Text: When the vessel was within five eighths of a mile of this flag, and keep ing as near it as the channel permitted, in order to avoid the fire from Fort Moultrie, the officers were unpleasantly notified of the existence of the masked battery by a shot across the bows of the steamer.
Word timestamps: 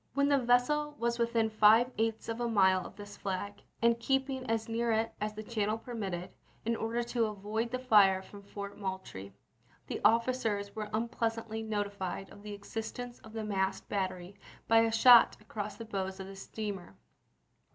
When 0.15 0.29
the 0.29 0.39
vessel 0.39 0.95
was 0.97 1.19
within 1.19 1.51
five 1.51 1.91
eighths 1.95 2.27
of 2.27 2.41
a 2.41 2.47
mile 2.49 2.83
of 2.87 2.95
this 2.95 3.15
flag, 3.17 3.61
and 3.83 3.99
keep 3.99 4.31
ing 4.31 4.49
as 4.49 4.67
near 4.67 4.91
it 4.91 5.13
as 5.21 5.35
the 5.35 5.43
channel 5.43 5.77
permitted, 5.77 6.31
in 6.65 6.75
order 6.75 7.03
to 7.03 7.27
avoid 7.27 7.69
the 7.69 7.77
fire 7.77 8.23
from 8.23 8.41
Fort 8.41 8.79
Moultrie, 8.79 9.31
the 9.85 10.01
officers 10.03 10.75
were 10.75 10.89
unpleasantly 10.91 11.61
notified 11.61 12.31
of 12.31 12.41
the 12.41 12.53
existence 12.53 13.19
of 13.19 13.33
the 13.33 13.43
masked 13.43 13.89
battery 13.89 14.35
by 14.67 14.79
a 14.79 14.91
shot 14.91 15.37
across 15.39 15.75
the 15.75 15.85
bows 15.85 16.19
of 16.19 16.25
the 16.25 16.35
steamer. 16.35 16.95